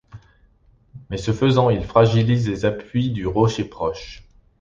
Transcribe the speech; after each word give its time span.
Mais 1.11 1.17
ce 1.17 1.31
faisant, 1.31 1.69
ils 1.69 1.83
fragilisent 1.83 2.49
les 2.49 2.65
appuis 2.65 3.11
du 3.11 3.27
rocher 3.27 3.65
proche. 3.65 4.27